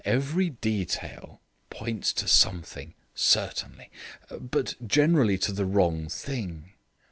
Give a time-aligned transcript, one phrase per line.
[0.03, 3.91] Every detail points to something, certainly;
[4.31, 6.71] but generally to the wrong thing.